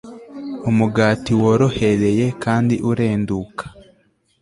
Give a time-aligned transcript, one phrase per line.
[0.69, 3.63] umugati worohereye kandi urenduka